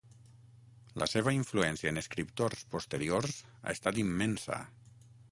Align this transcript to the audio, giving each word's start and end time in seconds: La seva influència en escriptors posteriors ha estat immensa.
La 1.01 1.07
seva 1.09 1.33
influència 1.39 1.91
en 1.91 2.01
escriptors 2.01 2.63
posteriors 2.75 3.35
ha 3.59 3.75
estat 3.77 4.01
immensa. 4.05 4.59